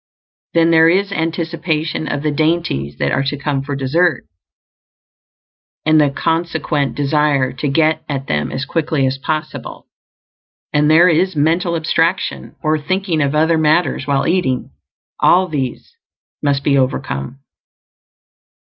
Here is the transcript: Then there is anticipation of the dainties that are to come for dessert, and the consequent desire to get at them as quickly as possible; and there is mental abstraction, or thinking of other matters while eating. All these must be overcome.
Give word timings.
Then 0.55 0.71
there 0.71 0.89
is 0.89 1.11
anticipation 1.11 2.07
of 2.07 2.23
the 2.23 2.31
dainties 2.31 2.97
that 2.97 3.11
are 3.11 3.21
to 3.21 3.37
come 3.37 3.61
for 3.61 3.75
dessert, 3.75 4.23
and 5.85 6.01
the 6.01 6.09
consequent 6.09 6.95
desire 6.95 7.53
to 7.53 7.67
get 7.67 8.03
at 8.09 8.25
them 8.25 8.51
as 8.51 8.65
quickly 8.65 9.05
as 9.05 9.19
possible; 9.19 9.85
and 10.73 10.89
there 10.89 11.07
is 11.07 11.35
mental 11.35 11.75
abstraction, 11.75 12.55
or 12.63 12.79
thinking 12.79 13.21
of 13.21 13.35
other 13.35 13.59
matters 13.59 14.07
while 14.07 14.27
eating. 14.27 14.71
All 15.19 15.47
these 15.47 15.95
must 16.41 16.63
be 16.63 16.75
overcome. 16.79 17.39